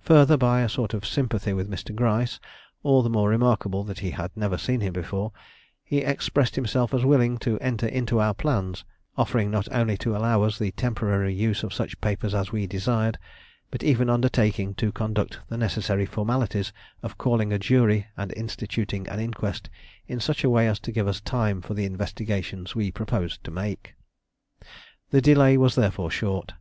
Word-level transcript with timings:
Further, 0.00 0.38
by 0.38 0.62
a 0.62 0.68
sort 0.70 0.94
of 0.94 1.04
sympathy 1.04 1.52
with 1.52 1.68
Mr. 1.70 1.94
Gryce, 1.94 2.40
all 2.82 3.02
the 3.02 3.10
more 3.10 3.28
remarkable 3.28 3.84
that 3.84 3.98
he 3.98 4.12
had 4.12 4.34
never 4.34 4.56
seen 4.56 4.80
him 4.80 4.94
before, 4.94 5.30
he 5.84 5.98
expressed 5.98 6.56
himself 6.56 6.94
as 6.94 7.04
willing 7.04 7.36
to 7.40 7.58
enter 7.58 7.86
into 7.86 8.18
our 8.18 8.32
plans, 8.32 8.86
offering 9.18 9.50
not 9.50 9.70
only 9.70 9.98
to 9.98 10.16
allow 10.16 10.40
us 10.42 10.58
the 10.58 10.70
temporary 10.70 11.34
use 11.34 11.62
of 11.62 11.74
such 11.74 12.00
papers 12.00 12.34
as 12.34 12.50
we 12.50 12.66
desired, 12.66 13.18
but 13.70 13.82
even 13.82 14.08
undertaking 14.08 14.72
to 14.76 14.90
conduct 14.90 15.40
the 15.50 15.58
necessary 15.58 16.06
formalities 16.06 16.72
of 17.02 17.18
calling 17.18 17.52
a 17.52 17.58
jury 17.58 18.06
and 18.16 18.32
instituting 18.38 19.06
an 19.10 19.20
inquest 19.20 19.68
in 20.06 20.18
such 20.18 20.44
a 20.44 20.48
way 20.48 20.66
as 20.66 20.80
to 20.80 20.90
give 20.92 21.06
us 21.06 21.20
time 21.20 21.60
for 21.60 21.74
the 21.74 21.84
investigations 21.84 22.74
we 22.74 22.90
proposed 22.90 23.44
to 23.44 23.50
make. 23.50 23.94
The 25.10 25.20
delay 25.20 25.58
was 25.58 25.74
therefore 25.74 26.10
short. 26.10 26.54